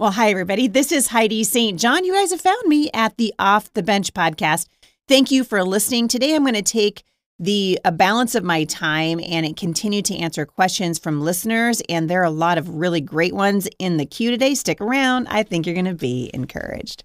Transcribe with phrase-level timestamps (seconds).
[0.00, 0.68] Well, hi, everybody.
[0.68, 1.76] This is Heidi St.
[1.76, 2.04] John.
[2.04, 4.68] You guys have found me at the Off the Bench podcast.
[5.08, 6.06] Thank you for listening.
[6.06, 7.02] Today, I'm going to take
[7.40, 11.82] the balance of my time and continue to answer questions from listeners.
[11.88, 14.54] And there are a lot of really great ones in the queue today.
[14.54, 15.26] Stick around.
[15.30, 17.02] I think you're going to be encouraged.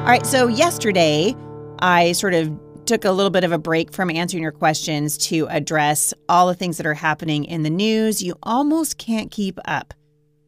[0.00, 0.26] All right.
[0.26, 1.36] So, yesterday,
[1.78, 2.50] I sort of
[2.90, 6.54] took a little bit of a break from answering your questions to address all the
[6.54, 8.20] things that are happening in the news.
[8.20, 9.94] You almost can't keep up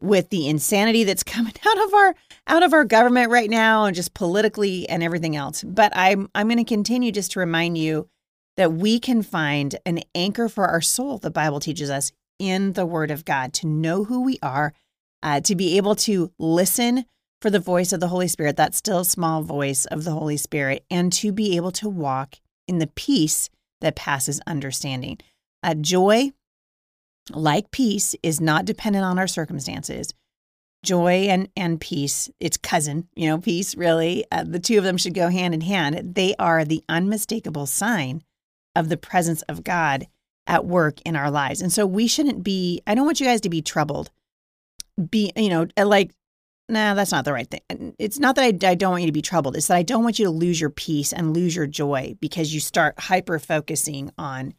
[0.01, 2.15] with the insanity that's coming out of our
[2.47, 5.63] out of our government right now and just politically and everything else.
[5.63, 8.09] But I'm I'm going to continue just to remind you
[8.57, 12.85] that we can find an anchor for our soul the Bible teaches us in the
[12.85, 14.73] word of God to know who we are,
[15.21, 17.05] uh, to be able to listen
[17.39, 20.83] for the voice of the Holy Spirit, that still small voice of the Holy Spirit,
[20.91, 22.35] and to be able to walk
[22.67, 23.49] in the peace
[23.81, 25.17] that passes understanding.
[25.61, 26.31] Uh, joy,
[27.31, 30.13] like peace, is not dependent on our circumstances.
[30.83, 34.97] Joy and, and peace, its cousin, you know, peace really, uh, the two of them
[34.97, 36.15] should go hand in hand.
[36.15, 38.23] They are the unmistakable sign
[38.75, 40.07] of the presence of God
[40.45, 41.61] at work in our lives.
[41.61, 44.11] And so we shouldn't be, I don't want you guys to be troubled.
[45.09, 46.11] Be, you know, like
[46.69, 47.95] nah, that's not the right thing.
[47.99, 49.55] It's not that I, I, don't want you to be troubled.
[49.55, 52.53] It's that I don't want you to lose your peace and lose your joy because
[52.53, 54.53] you start hyper focusing on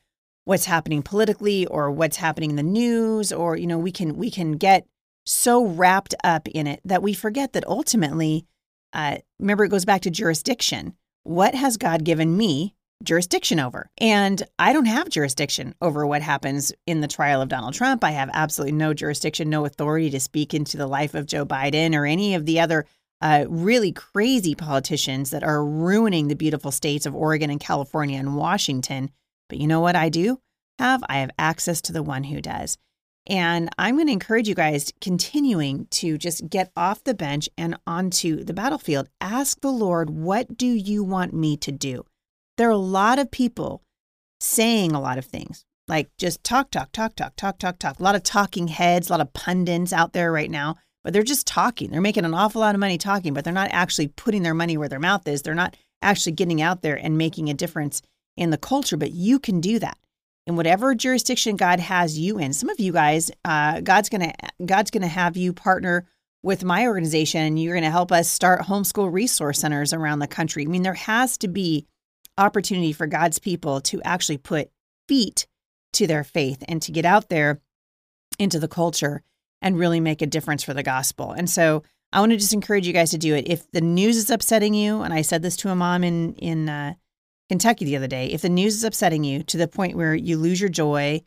[0.44, 4.30] what's happening politically or what's happening in the news or you know we can we
[4.30, 4.86] can get
[5.24, 8.46] so wrapped up in it that we forget that ultimately
[8.92, 13.90] uh, remember it goes back to jurisdiction what has god given me jurisdiction over.
[13.98, 18.02] And I don't have jurisdiction over what happens in the trial of Donald Trump.
[18.02, 21.94] I have absolutely no jurisdiction, no authority to speak into the life of Joe Biden
[21.94, 22.86] or any of the other
[23.20, 28.36] uh, really crazy politicians that are ruining the beautiful states of Oregon and California and
[28.36, 29.10] Washington.
[29.48, 30.40] But you know what I do
[30.78, 31.02] have?
[31.08, 32.76] I have access to the one who does.
[33.26, 37.78] And I'm going to encourage you guys continuing to just get off the bench and
[37.86, 39.08] onto the battlefield.
[39.20, 42.04] Ask the Lord, what do you want me to do?
[42.56, 43.82] There are a lot of people
[44.40, 47.98] saying a lot of things, like just talk, talk, talk, talk, talk, talk, talk.
[47.98, 51.22] A lot of talking heads, a lot of pundits out there right now, but they're
[51.22, 51.90] just talking.
[51.90, 54.76] They're making an awful lot of money talking, but they're not actually putting their money
[54.76, 55.42] where their mouth is.
[55.42, 58.02] They're not actually getting out there and making a difference
[58.36, 59.98] in the culture, but you can do that
[60.46, 62.52] in whatever jurisdiction God has you in.
[62.52, 64.32] Some of you guys, uh, God's gonna
[64.64, 66.06] God's gonna have you partner
[66.42, 70.64] with my organization, and you're gonna help us start homeschool resource centers around the country.
[70.64, 71.86] I mean, there has to be
[72.38, 74.70] opportunity for God's people to actually put
[75.08, 75.46] feet
[75.94, 77.60] to their faith and to get out there
[78.38, 79.22] into the culture
[79.62, 81.32] and really make a difference for the gospel.
[81.32, 83.48] And so I want to just encourage you guys to do it.
[83.48, 86.68] If the news is upsetting you, and I said this to a mom in in
[86.68, 86.94] uh,
[87.48, 90.36] Kentucky the other day, if the news is upsetting you to the point where you
[90.36, 91.22] lose your joy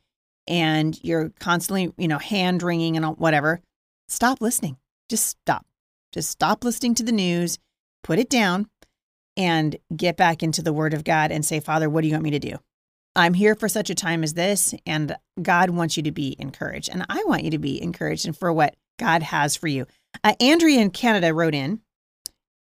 [0.48, 3.60] and you're constantly, you know, hand wringing and whatever,
[4.08, 4.78] stop listening.
[5.10, 5.66] Just stop.
[6.14, 7.60] Just stop listening to the news.
[8.04, 8.68] Put it down
[9.38, 12.24] and get back into the Word of God and say, Father, what do you want
[12.24, 12.58] me to do?
[13.16, 16.90] I'm here for such a time as this, and God wants you to be encouraged.
[16.92, 19.86] And I want you to be encouraged and for what God has for you.
[20.24, 21.82] Uh, Andrea in Canada wrote in,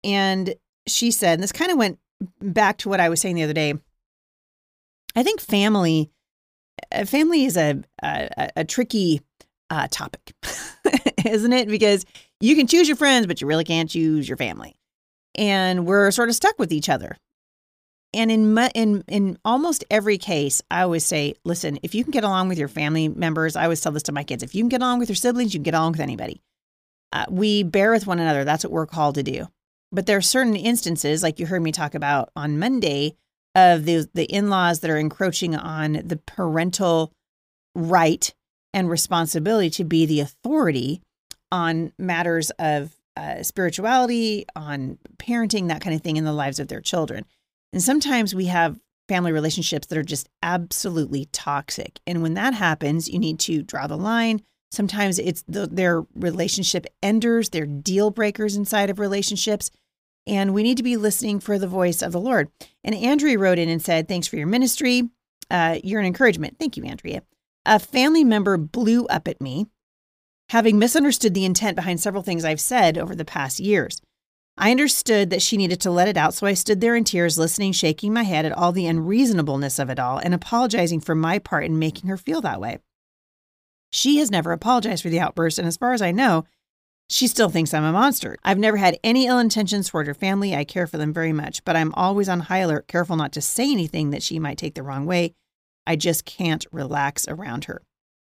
[0.03, 0.53] and
[0.87, 1.99] she said, and this kind of went
[2.41, 3.73] back to what I was saying the other day.
[5.15, 6.11] I think family,
[6.91, 9.21] uh, family is a a, a tricky
[9.69, 10.33] uh, topic,
[11.25, 11.67] isn't it?
[11.67, 12.05] Because
[12.39, 14.75] you can choose your friends, but you really can't choose your family
[15.35, 17.17] and we're sort of stuck with each other.
[18.13, 22.23] And in in in almost every case, I always say, listen, if you can get
[22.23, 24.69] along with your family members, I always tell this to my kids: if you can
[24.69, 26.41] get along with your siblings, you can get along with anybody.
[27.11, 28.43] Uh, we bear with one another.
[28.43, 29.47] That's what we're called to do.
[29.91, 33.15] But there are certain instances, like you heard me talk about on Monday,
[33.53, 37.11] of the the in laws that are encroaching on the parental
[37.73, 38.33] right
[38.73, 41.01] and responsibility to be the authority
[41.51, 46.67] on matters of uh, spirituality, on parenting, that kind of thing in the lives of
[46.67, 47.25] their children.
[47.73, 51.99] And sometimes we have family relationships that are just absolutely toxic.
[52.07, 54.41] And when that happens, you need to draw the line.
[54.71, 59.69] Sometimes it's the, their relationship enders, they're deal breakers inside of relationships.
[60.27, 62.49] And we need to be listening for the voice of the Lord.
[62.83, 65.09] And Andrea wrote in and said, Thanks for your ministry.
[65.51, 66.57] Uh, you're an encouragement.
[66.57, 67.21] Thank you, Andrea.
[67.65, 69.67] A family member blew up at me
[70.55, 74.01] having misunderstood the intent behind several things I've said over the past years.
[74.57, 77.37] I understood that she needed to let it out, so I stood there in tears,
[77.37, 81.39] listening, shaking my head at all the unreasonableness of it all, and apologizing for my
[81.39, 82.77] part in making her feel that way.
[83.91, 86.45] She has never apologized for the outburst, and as far as I know,
[87.09, 88.37] she still thinks I'm a monster.
[88.45, 90.55] I've never had any ill intentions toward her family.
[90.55, 93.41] I care for them very much, but I'm always on high alert, careful not to
[93.41, 95.33] say anything that she might take the wrong way.
[95.85, 97.81] I just can't relax around her.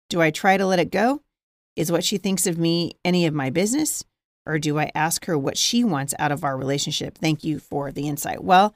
[0.10, 1.22] Do I try to let it go?
[1.76, 4.04] Is what she thinks of me any of my business?
[4.46, 7.18] Or do I ask her what she wants out of our relationship?
[7.18, 8.44] Thank you for the insight.
[8.44, 8.76] Well,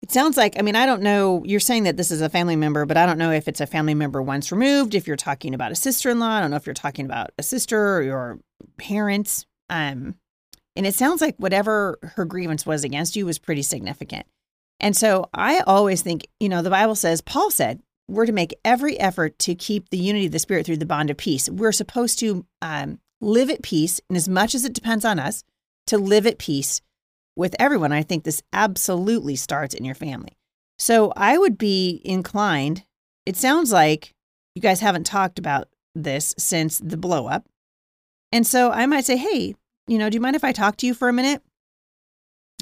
[0.00, 1.42] it sounds like, I mean, I don't know.
[1.44, 3.66] You're saying that this is a family member, but I don't know if it's a
[3.66, 6.30] family member once removed, if you're talking about a sister in law.
[6.30, 8.40] I don't know if you're talking about a sister or your
[8.78, 9.46] parents.
[9.70, 10.16] Um,
[10.74, 14.26] and it sounds like whatever her grievance was against you was pretty significant.
[14.80, 18.58] And so I always think, you know, the Bible says, Paul said, we're to make
[18.64, 21.48] every effort to keep the unity of the Spirit through the bond of peace.
[21.48, 25.44] We're supposed to um, live at peace, and as much as it depends on us,
[25.86, 26.80] to live at peace
[27.36, 27.92] with everyone.
[27.92, 30.36] I think this absolutely starts in your family.
[30.78, 32.84] So I would be inclined,
[33.24, 34.14] it sounds like
[34.54, 37.46] you guys haven't talked about this since the blow up.
[38.30, 39.54] And so I might say, hey,
[39.86, 41.42] you know, do you mind if I talk to you for a minute?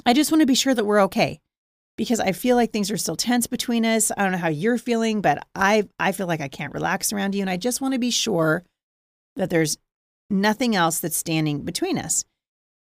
[0.05, 1.39] I just want to be sure that we're okay
[2.01, 4.11] because I feel like things are still tense between us.
[4.17, 7.35] I don't know how you're feeling, but I I feel like I can't relax around
[7.35, 8.63] you and I just want to be sure
[9.35, 9.77] that there's
[10.27, 12.25] nothing else that's standing between us.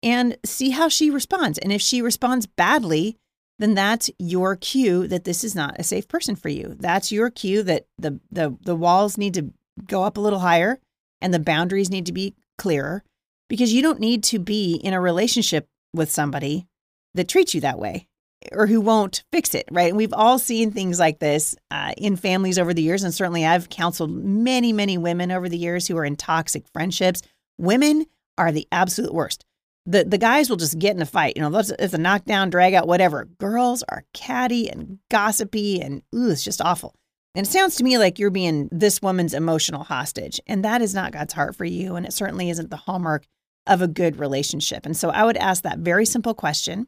[0.02, 1.58] And see how she responds.
[1.58, 3.18] And if she responds badly,
[3.58, 6.74] then that's your cue that this is not a safe person for you.
[6.80, 9.52] That's your cue that the the the walls need to
[9.86, 10.78] go up a little higher
[11.20, 13.04] and the boundaries need to be clearer
[13.50, 16.66] because you don't need to be in a relationship with somebody
[17.12, 18.06] that treats you that way
[18.52, 19.88] or who won't fix it, right?
[19.88, 23.02] And we've all seen things like this uh, in families over the years.
[23.02, 27.22] And certainly I've counseled many, many women over the years who are in toxic friendships.
[27.58, 28.06] Women
[28.38, 29.44] are the absolute worst.
[29.86, 32.74] The, the guys will just get in a fight, you know, it's a knockdown, drag
[32.74, 33.24] out, whatever.
[33.38, 36.94] Girls are catty and gossipy and ooh, it's just awful.
[37.34, 40.40] And it sounds to me like you're being this woman's emotional hostage.
[40.46, 41.94] And that is not God's heart for you.
[41.94, 43.24] And it certainly isn't the hallmark
[43.66, 44.84] of a good relationship.
[44.84, 46.86] And so I would ask that very simple question.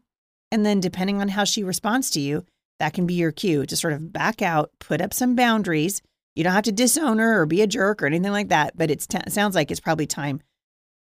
[0.52, 2.44] And then, depending on how she responds to you,
[2.78, 6.02] that can be your cue to sort of back out, put up some boundaries.
[6.36, 8.88] You don't have to disown her or be a jerk or anything like that, but
[8.88, 10.42] t- it sounds like it's probably time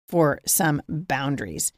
[0.08, 1.74] for some boundaries.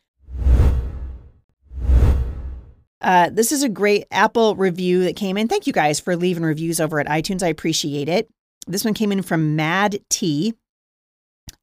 [3.02, 5.48] Uh, this is a great Apple review that came in.
[5.48, 7.42] Thank you guys for leaving reviews over at iTunes.
[7.42, 8.30] I appreciate it.
[8.68, 10.54] This one came in from Mad T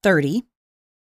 [0.03, 0.43] 30.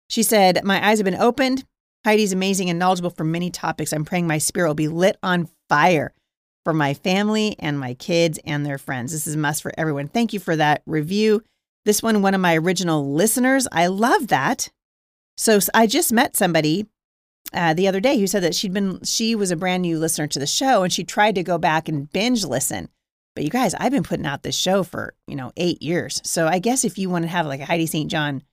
[0.08, 1.64] She said, My eyes have been opened.
[2.06, 3.92] Heidi's amazing and knowledgeable for many topics.
[3.92, 6.14] I'm praying my spirit will be lit on fire
[6.64, 9.10] for my family and my kids and their friends.
[9.10, 10.06] This is a must for everyone.
[10.06, 11.42] Thank you for that review.
[11.84, 13.66] This one, one of my original listeners.
[13.72, 14.70] I love that.
[15.36, 16.86] So I just met somebody
[17.52, 20.28] uh, the other day who said that she'd been she was a brand new listener
[20.28, 22.88] to the show and she tried to go back and binge listen.
[23.34, 26.22] But you guys, I've been putting out this show for you know eight years.
[26.24, 28.08] So I guess if you want to have like a Heidi St.
[28.08, 28.44] John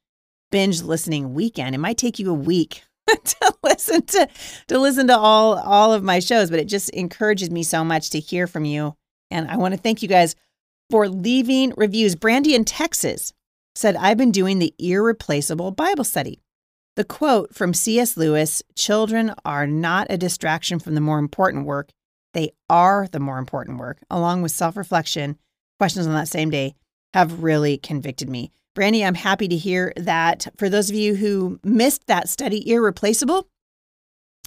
[0.52, 2.82] binge listening weekend, it might take you a week
[3.24, 4.28] to listen to
[4.68, 6.50] to listen to all all of my shows.
[6.50, 8.96] But it just encourages me so much to hear from you,
[9.32, 10.36] and I want to thank you guys
[10.90, 12.16] for leaving reviews.
[12.16, 13.34] Brandy in Texas
[13.76, 16.40] said, "I've been doing the irreplaceable Bible study."
[16.96, 18.18] The quote from C.S.
[18.18, 21.90] Lewis Children are not a distraction from the more important work,
[22.34, 25.38] they are the more important work, along with self reflection,
[25.80, 26.76] questions on that same day,
[27.14, 28.52] have really convicted me.
[28.76, 30.48] Brandy, I'm happy to hear that.
[30.58, 33.48] For those of you who missed that study, Irreplaceable,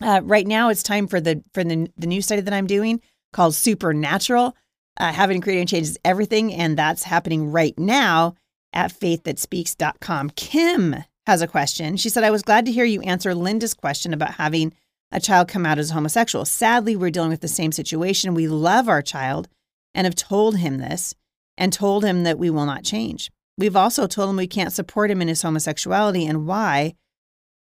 [0.02, 3.00] uh, right now it's time for the for the, the new study that I'm doing
[3.32, 4.56] called Supernatural.
[4.98, 8.34] Uh, Having Creating Changes Everything, and that's happening right now
[8.72, 10.30] at faiththatspeaks.com.
[10.30, 11.96] Kim has a question.
[11.96, 14.72] She said, I was glad to hear you answer Linda's question about having
[15.12, 16.44] a child come out as homosexual.
[16.44, 18.34] Sadly, we're dealing with the same situation.
[18.34, 19.48] We love our child
[19.94, 21.14] and have told him this
[21.58, 23.30] and told him that we will not change.
[23.58, 26.94] We've also told him we can't support him in his homosexuality and why,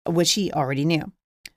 [0.07, 1.13] which he already knew.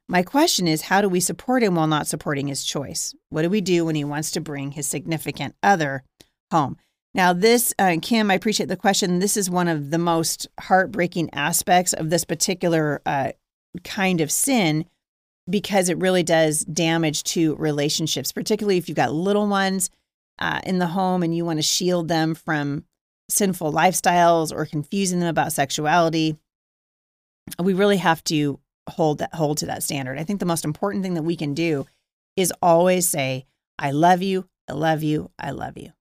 [0.07, 3.13] My question is how do we support him while not supporting his choice?
[3.29, 6.03] What do we do when he wants to bring his significant other
[6.51, 6.77] home?
[7.13, 9.19] Now, this, uh, Kim, I appreciate the question.
[9.19, 13.31] This is one of the most heartbreaking aspects of this particular uh,
[13.83, 14.85] kind of sin
[15.49, 19.89] because it really does damage to relationships, particularly if you've got little ones
[20.39, 22.83] uh, in the home and you want to shield them from
[23.29, 26.37] sinful lifestyles or confusing them about sexuality.
[27.59, 30.17] We really have to hold that hold to that standard.
[30.17, 31.85] I think the most important thing that we can do
[32.35, 33.45] is always say,
[33.79, 35.91] I love you, I love you, I love you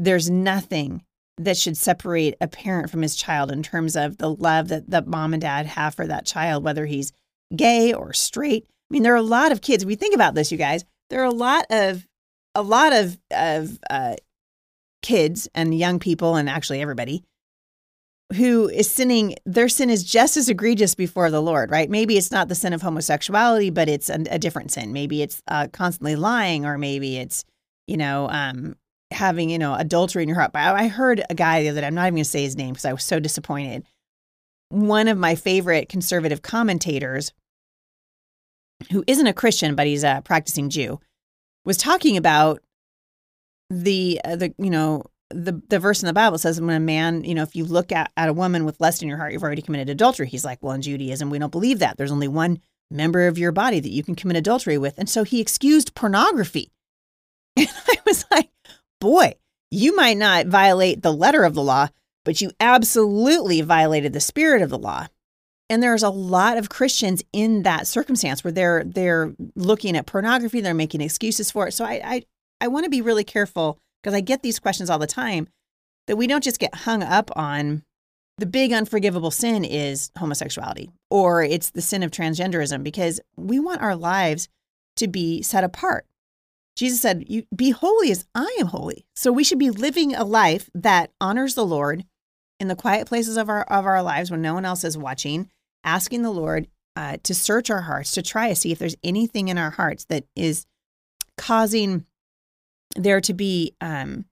[0.00, 1.04] there's nothing
[1.36, 5.06] that should separate a parent from his child in terms of the love that, that
[5.06, 7.12] mom and dad have for that child, whether he's
[7.54, 8.64] gay or straight.
[8.64, 9.84] I mean, there are a lot of kids.
[9.84, 10.84] We think about this, you guys.
[11.10, 12.06] There are a lot of
[12.54, 14.16] a lot of of uh,
[15.02, 17.24] kids and young people, and actually everybody
[18.34, 19.34] who is sinning.
[19.44, 21.90] Their sin is just as egregious before the Lord, right?
[21.90, 24.92] Maybe it's not the sin of homosexuality, but it's a, a different sin.
[24.92, 27.44] Maybe it's uh, constantly lying, or maybe it's
[27.88, 28.76] you know um,
[29.10, 30.52] having, you know, adultery in your heart.
[30.52, 32.56] But I heard a guy the other day, I'm not even going to say his
[32.56, 33.84] name because I was so disappointed.
[34.68, 37.32] One of my favorite conservative commentators,
[38.92, 41.00] who isn't a Christian, but he's a practicing Jew,
[41.64, 42.62] was talking about
[43.70, 47.22] the, uh, the you know, the, the verse in the Bible says when a man,
[47.24, 49.44] you know, if you look at, at a woman with lust in your heart, you've
[49.44, 50.28] already committed adultery.
[50.28, 51.96] He's like, well, in Judaism, we don't believe that.
[51.96, 52.58] There's only one
[52.90, 54.98] member of your body that you can commit adultery with.
[54.98, 56.70] And so he excused pornography.
[57.56, 58.48] And I was like,
[59.00, 59.34] boy,
[59.70, 61.88] you might not violate the letter of the law,
[62.24, 65.06] but you absolutely violated the spirit of the law.
[65.68, 70.60] And there's a lot of Christians in that circumstance where they're they're looking at pornography,
[70.60, 71.72] they're making excuses for it.
[71.72, 72.22] So I I,
[72.60, 75.48] I want to be really careful because I get these questions all the time
[76.06, 77.82] that we don't just get hung up on
[78.38, 83.82] the big unforgivable sin is homosexuality or it's the sin of transgenderism because we want
[83.82, 84.48] our lives
[84.96, 86.06] to be set apart.
[86.74, 90.24] Jesus said, "You be holy as I am holy." So we should be living a
[90.24, 92.06] life that honors the Lord
[92.58, 95.50] in the quiet places of our of our lives when no one else is watching,
[95.84, 99.48] asking the Lord uh, to search our hearts to try to see if there's anything
[99.48, 100.66] in our hearts that is
[101.36, 102.06] causing
[102.96, 104.24] there to be um,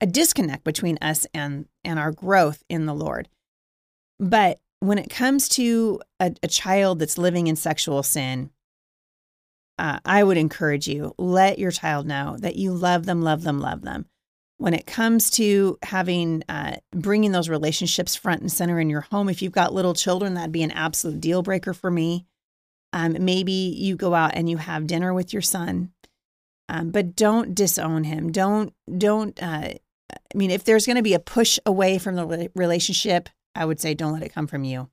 [0.00, 3.28] a disconnect between us and and our growth in the Lord.
[4.18, 8.50] But when it comes to a, a child that's living in sexual sin,
[9.78, 13.60] uh, I would encourage you let your child know that you love them, love them,
[13.60, 14.06] love them.
[14.58, 19.30] When it comes to having uh, bringing those relationships front and center in your home,
[19.30, 22.26] if you've got little children, that'd be an absolute deal breaker for me.
[22.92, 25.92] Um, maybe you go out and you have dinner with your son,
[26.70, 28.30] um, but don't disown him.
[28.30, 29.40] Don't don't.
[29.42, 29.72] Uh,
[30.12, 33.80] I mean, if there's going to be a push away from the relationship, I would
[33.80, 34.88] say don't let it come from you.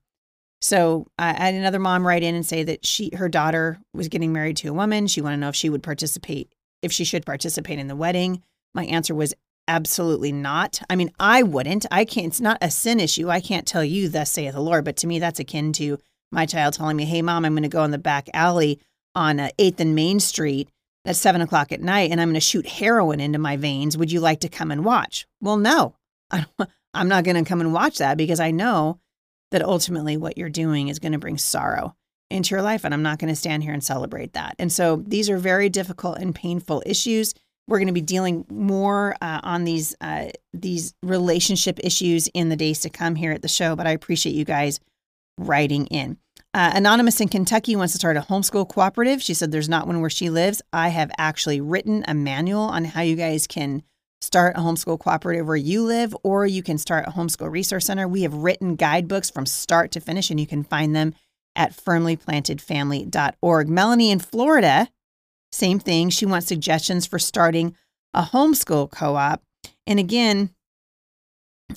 [0.60, 4.34] So I had another mom write in and say that she her daughter was getting
[4.34, 5.06] married to a woman.
[5.06, 8.42] She wanted to know if she would participate, if she should participate in the wedding.
[8.74, 9.36] My answer was
[9.68, 10.82] absolutely not.
[10.90, 11.86] I mean, I wouldn't.
[11.92, 12.28] I can't.
[12.28, 13.30] It's not a sin issue.
[13.30, 14.84] I can't tell you, thus saith the Lord.
[14.84, 16.00] But to me, that's akin to
[16.32, 18.80] my child telling me, "Hey, mom, I'm going to go in the back alley
[19.14, 20.70] on uh, Eighth and Main Street
[21.08, 23.98] at seven o'clock at night, and I'm going to shoot heroin into my veins.
[23.98, 25.96] Would you like to come and watch?" Well, no,
[26.94, 29.00] I'm not going to come and watch that because I know
[29.52, 31.96] that ultimately what you're doing is going to bring sorrow
[32.30, 32.84] into your life.
[32.84, 34.56] And I'm not going to stand here and celebrate that.
[34.60, 37.34] And so these are very difficult and painful issues.
[37.68, 42.56] We're going to be dealing more uh, on these uh, these relationship issues in the
[42.56, 43.76] days to come here at the show.
[43.76, 44.80] But I appreciate you guys
[45.38, 46.18] writing in.
[46.58, 49.22] Uh, Anonymous in Kentucky wants to start a homeschool cooperative.
[49.22, 50.60] She said there's not one where she lives.
[50.74, 53.84] I have actually written a manual on how you guys can
[54.22, 58.08] start a homeschool cooperative where you live, or you can start a homeschool resource center.
[58.08, 61.14] We have written guidebooks from start to finish, and you can find them
[61.56, 63.70] at firmlyplantedfamily.org.
[63.70, 64.90] Melanie in Florida,
[65.52, 66.10] same thing.
[66.10, 67.76] She wants suggestions for starting
[68.16, 69.44] a homeschool co op.
[69.86, 70.56] And again,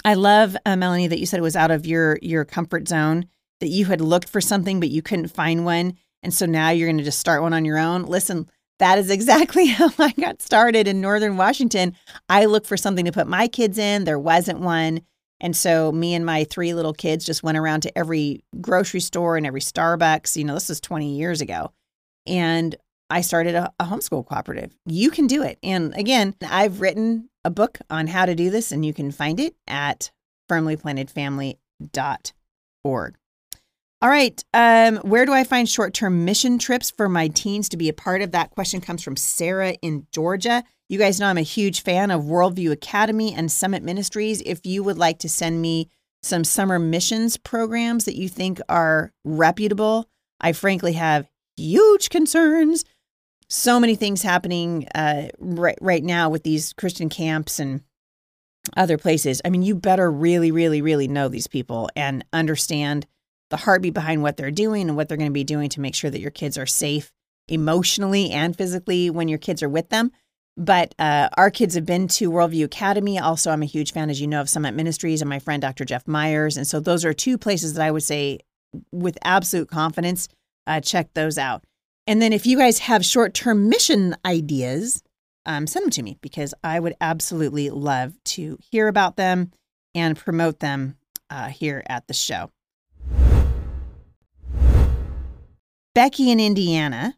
[0.06, 3.26] I love uh, Melanie that you said it was out of your your comfort zone
[3.60, 6.88] that you had looked for something but you couldn't find one and so now you're
[6.88, 8.04] going to just start one on your own.
[8.04, 8.48] Listen,
[8.78, 11.96] that is exactly how I got started in Northern Washington.
[12.28, 15.00] I looked for something to put my kids in, there wasn't one.
[15.42, 19.38] And so me and my three little kids just went around to every grocery store
[19.38, 20.36] and every Starbucks.
[20.36, 21.72] You know, this was 20 years ago.
[22.26, 22.76] And
[23.08, 24.76] I started a, a, homeschool cooperative.
[24.84, 25.58] You can do it.
[25.62, 29.40] And again, I've written a book on how to do this, and you can find
[29.40, 30.10] it at
[30.50, 33.14] firmlyplantedfamily.org.
[34.02, 34.42] All right.
[34.54, 37.92] Um, where do I find short term mission trips for my teens to be a
[37.94, 38.32] part of?
[38.32, 40.64] That question comes from Sarah in Georgia.
[40.88, 44.42] You guys know I'm a huge fan of Worldview Academy and Summit Ministries.
[44.46, 45.90] If you would like to send me
[46.22, 50.08] some summer missions programs that you think are reputable,
[50.40, 51.28] I frankly have
[51.58, 52.86] huge concerns.
[53.50, 57.82] So many things happening uh, right, right now with these Christian camps and
[58.76, 59.42] other places.
[59.44, 63.06] I mean, you better really, really, really know these people and understand
[63.50, 65.94] the heartbeat behind what they're doing and what they're going to be doing to make
[65.94, 67.12] sure that your kids are safe
[67.48, 70.12] emotionally and physically when your kids are with them.
[70.56, 73.18] But uh, our kids have been to Worldview Academy.
[73.18, 75.84] Also, I'm a huge fan, as you know, of Summit Ministries and my friend Dr.
[75.84, 76.56] Jeff Myers.
[76.56, 78.40] And so those are two places that I would say
[78.92, 80.28] with absolute confidence,
[80.66, 81.64] uh, check those out.
[82.06, 85.02] And then if you guys have short term mission ideas,
[85.46, 89.52] um, send them to me because I would absolutely love to hear about them
[89.94, 90.96] and promote them
[91.30, 92.50] uh, here at the show.
[95.94, 97.16] Becky in Indiana,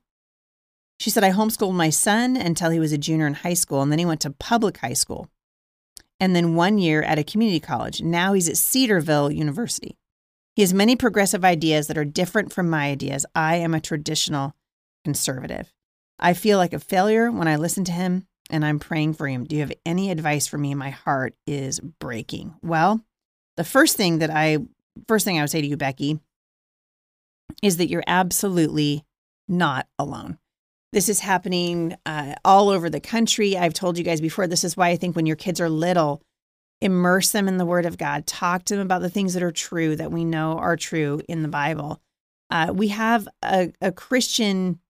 [0.99, 3.91] she said, I homeschooled my son until he was a junior in high school, and
[3.91, 5.29] then he went to public high school.
[6.21, 8.00] And then one year at a community college.
[8.00, 9.99] Now he's at Cedarville University.
[10.55, 13.26] He has many progressive ideas that are different from my ideas.
[13.35, 14.55] I am a traditional
[15.05, 15.73] conservative.
[16.19, 19.45] I feel like a failure when I listen to him and I'm praying for him.
[19.45, 20.75] Do you have any advice for me?
[20.75, 22.55] My heart is breaking.
[22.62, 23.05] Well,
[23.57, 24.59] the first thing that I
[25.09, 26.21] first thing I would say to you, Becky,
[27.62, 29.04] is that you're absolutely
[29.49, 30.38] not alone.
[30.92, 33.56] This is happening uh, all over the country.
[33.56, 34.47] I've told you guys before.
[34.47, 36.23] This is why I think when your kids are little,
[36.82, 38.26] immerse them in the Word of God.
[38.26, 41.42] Talk to them about the things that are true that we know are true in
[41.42, 42.00] the Bible.
[42.50, 44.80] Uh, we have a, a Christian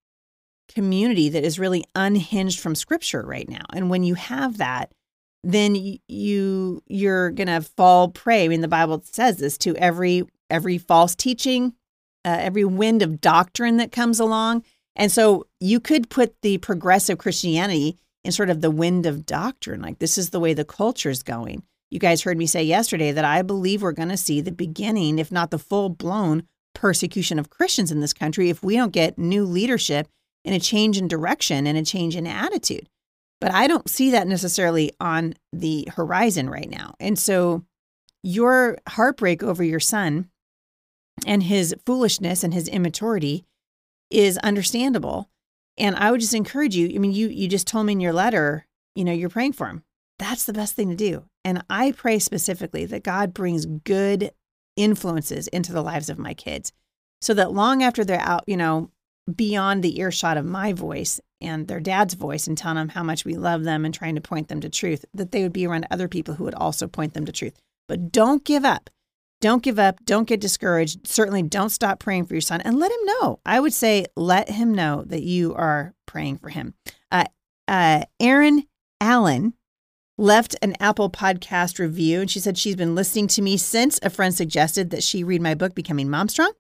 [0.68, 4.90] community that is really unhinged from Scripture right now, and when you have that,
[5.44, 5.76] then
[6.08, 8.44] you you're gonna fall prey.
[8.44, 11.74] I mean, the Bible says this to every every false teaching,
[12.24, 14.64] uh, every wind of doctrine that comes along.
[14.96, 19.82] And so you could put the progressive Christianity in sort of the wind of doctrine,
[19.82, 21.62] like this is the way the culture is going.
[21.90, 25.18] You guys heard me say yesterday that I believe we're going to see the beginning,
[25.18, 29.18] if not the full blown persecution of Christians in this country, if we don't get
[29.18, 30.08] new leadership
[30.44, 32.88] and a change in direction and a change in attitude.
[33.40, 36.94] But I don't see that necessarily on the horizon right now.
[37.00, 37.64] And so
[38.22, 40.30] your heartbreak over your son
[41.26, 43.44] and his foolishness and his immaturity
[44.10, 45.28] is understandable.
[45.78, 46.92] And I would just encourage you.
[46.94, 49.68] I mean, you you just told me in your letter, you know, you're praying for
[49.68, 49.82] him.
[50.18, 51.24] That's the best thing to do.
[51.44, 54.32] And I pray specifically that God brings good
[54.76, 56.72] influences into the lives of my kids
[57.20, 58.90] so that long after they're out, you know,
[59.34, 63.24] beyond the earshot of my voice and their dad's voice and telling them how much
[63.24, 65.86] we love them and trying to point them to truth, that they would be around
[65.90, 67.54] other people who would also point them to truth.
[67.88, 68.90] But don't give up.
[69.42, 69.98] Don't give up.
[70.04, 71.04] Don't get discouraged.
[71.04, 73.40] Certainly don't stop praying for your son and let him know.
[73.44, 76.74] I would say let him know that you are praying for him.
[77.10, 77.24] Uh,
[77.66, 78.68] uh, Erin
[79.00, 79.54] Allen
[80.16, 84.10] left an Apple podcast review and she said she's been listening to me since a
[84.10, 86.52] friend suggested that she read my book, Becoming Mom Strong.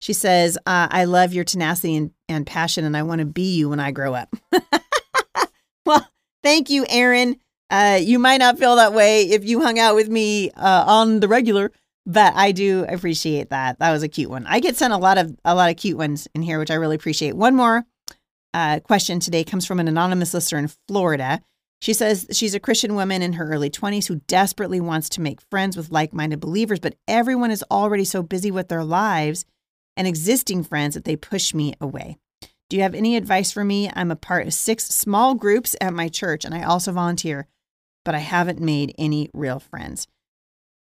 [0.00, 3.54] She says, uh, I love your tenacity and, and passion, and I want to be
[3.54, 4.34] you when I grow up.
[5.86, 6.08] well,
[6.42, 7.36] thank you, Erin.
[7.70, 11.20] Uh, you might not feel that way if you hung out with me uh, on
[11.20, 11.72] the regular,
[12.06, 13.78] but I do appreciate that.
[13.78, 14.46] That was a cute one.
[14.46, 16.74] I get sent a lot of a lot of cute ones in here, which I
[16.74, 17.36] really appreciate.
[17.36, 17.84] One more
[18.52, 21.40] uh, question today comes from an anonymous listener in Florida.
[21.80, 25.40] She says she's a Christian woman in her early 20s who desperately wants to make
[25.50, 29.44] friends with like minded believers, but everyone is already so busy with their lives
[29.96, 32.16] and existing friends that they push me away.
[32.70, 33.90] Do you have any advice for me?
[33.94, 37.46] I'm a part of six small groups at my church and I also volunteer,
[38.04, 40.06] but I haven't made any real friends.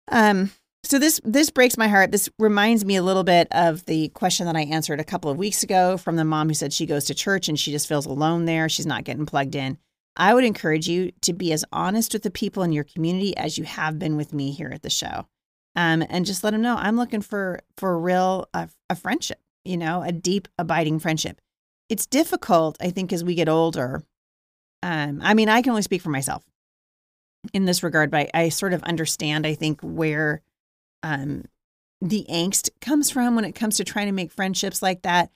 [0.07, 0.51] Um,
[0.83, 2.11] so this this breaks my heart.
[2.11, 5.37] This reminds me a little bit of the question that I answered a couple of
[5.37, 8.05] weeks ago from the mom who said she goes to church and she just feels
[8.05, 8.67] alone there.
[8.67, 9.77] She's not getting plugged in.
[10.17, 13.57] I would encourage you to be as honest with the people in your community as
[13.57, 15.27] you have been with me here at the show,
[15.75, 19.39] um, and just let them know I'm looking for for a real a friendship.
[19.63, 21.39] You know, a deep, abiding friendship.
[21.87, 24.03] It's difficult, I think, as we get older.
[24.81, 26.43] Um, I mean, I can only speak for myself
[27.53, 29.45] in this regard, but I, I sort of understand.
[29.45, 30.41] I think where
[31.03, 31.45] um,
[32.01, 35.29] the angst comes from when it comes to trying to make friendships like that.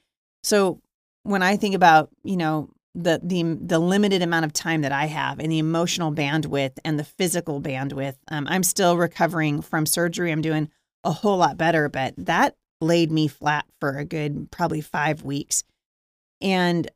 [0.43, 0.81] So
[1.23, 5.05] when I think about, you know, the the the limited amount of time that I
[5.05, 10.31] have and the emotional bandwidth and the physical bandwidth, um, I'm still recovering from surgery.
[10.31, 10.69] I'm doing
[11.03, 15.63] a whole lot better, but that laid me flat for a good probably five weeks.
[16.41, 16.89] And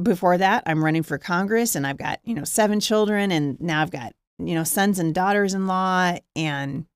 [0.00, 3.82] before that, I'm running for Congress and I've got, you know, seven children and now
[3.82, 6.86] I've got, you know, sons and daughters in law and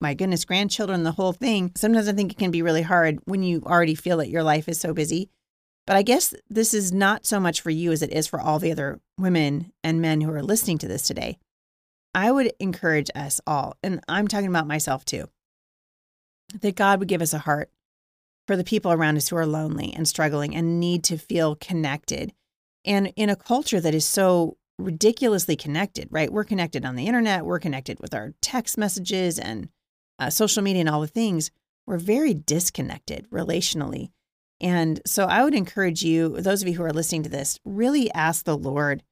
[0.00, 1.72] my goodness, grandchildren, the whole thing.
[1.76, 4.68] Sometimes I think it can be really hard when you already feel that your life
[4.68, 5.30] is so busy.
[5.86, 8.58] But I guess this is not so much for you as it is for all
[8.58, 11.38] the other women and men who are listening to this today.
[12.14, 15.28] I would encourage us all, and I'm talking about myself too,
[16.60, 17.70] that God would give us a heart
[18.46, 22.32] for the people around us who are lonely and struggling and need to feel connected.
[22.84, 26.32] And in a culture that is so ridiculously connected, right?
[26.32, 29.68] We're connected on the internet, we're connected with our text messages and
[30.18, 31.50] uh, social media and all the things,
[31.86, 34.10] we're very disconnected relationally.
[34.60, 38.10] And so I would encourage you, those of you who are listening to this, really
[38.12, 39.02] ask the Lord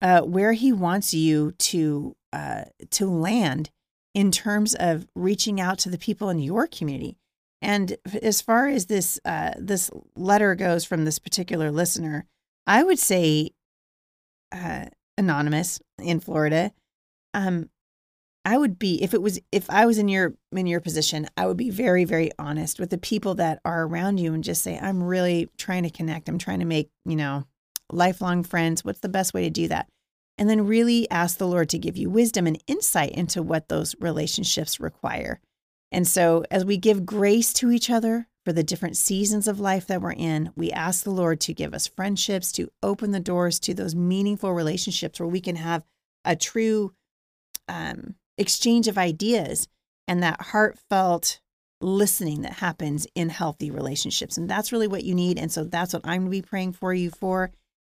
[0.00, 3.70] uh, where He wants you to uh, to land
[4.14, 7.16] in terms of reaching out to the people in your community.
[7.60, 12.26] And as far as this uh, this letter goes from this particular listener,
[12.66, 13.50] I would say
[14.52, 16.72] uh, anonymous in Florida.
[17.34, 17.70] Um,
[18.44, 21.46] I would be if it was if I was in your in your position, I
[21.46, 24.78] would be very very honest with the people that are around you and just say
[24.78, 26.28] I'm really trying to connect.
[26.28, 27.44] I'm trying to make, you know,
[27.90, 28.84] lifelong friends.
[28.84, 29.88] What's the best way to do that?
[30.38, 33.96] And then really ask the Lord to give you wisdom and insight into what those
[34.00, 35.40] relationships require.
[35.90, 39.86] And so as we give grace to each other for the different seasons of life
[39.86, 40.50] that we're in.
[40.56, 44.54] We ask the Lord to give us friendships, to open the doors to those meaningful
[44.54, 45.82] relationships where we can have
[46.24, 46.94] a true
[47.68, 49.68] um, exchange of ideas
[50.06, 51.40] and that heartfelt
[51.80, 54.36] listening that happens in healthy relationships.
[54.36, 55.38] And that's really what you need.
[55.38, 57.52] And so that's what I'm going to be praying for you for.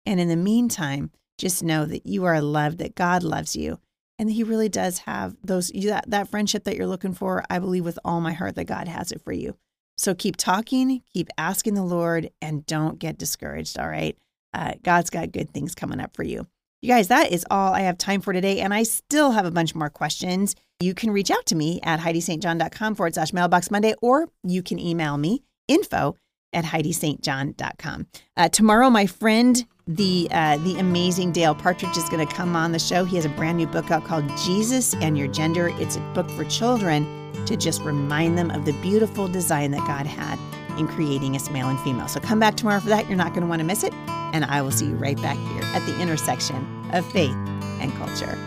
[0.06, 3.78] And in the meantime, just know that you are loved, that God loves you,
[4.18, 7.42] and He really does have those that, that friendship that you're looking for.
[7.50, 9.56] I believe with all my heart that God has it for you.
[9.96, 13.78] So keep talking, keep asking the Lord, and don't get discouraged.
[13.78, 14.16] All right.
[14.54, 16.46] Uh, God's got good things coming up for you.
[16.84, 18.58] You guys, that is all I have time for today.
[18.58, 20.56] And I still have a bunch more questions.
[20.80, 24.80] You can reach out to me at HeidiStJohn.com forward slash mailbox Monday, or you can
[24.80, 26.16] email me info
[26.52, 28.08] at HeidiStJohn.com.
[28.36, 32.72] Uh, tomorrow, my friend, the uh, the amazing Dale Partridge is going to come on
[32.72, 33.04] the show.
[33.04, 35.68] He has a brand new book out called Jesus and Your Gender.
[35.74, 37.06] It's a book for children
[37.46, 40.36] to just remind them of the beautiful design that God had
[40.78, 42.08] in creating us male and female.
[42.08, 43.08] So come back tomorrow for that.
[43.08, 43.92] You're not going to want to miss it.
[44.32, 47.34] And I will see you right back here at the intersection of faith
[47.80, 48.38] and culture.